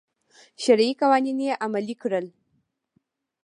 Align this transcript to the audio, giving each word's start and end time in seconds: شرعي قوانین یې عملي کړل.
شرعي 0.63 0.91
قوانین 1.01 1.37
یې 1.47 1.53
عملي 1.65 1.95
کړل. 2.01 2.25